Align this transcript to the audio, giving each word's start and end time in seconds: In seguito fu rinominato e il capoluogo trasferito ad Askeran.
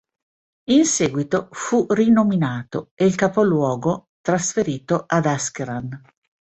In 0.69 0.83
seguito 0.85 1.49
fu 1.51 1.85
rinominato 1.89 2.89
e 2.95 3.05
il 3.05 3.13
capoluogo 3.13 4.07
trasferito 4.19 5.03
ad 5.07 5.27
Askeran. 5.27 6.01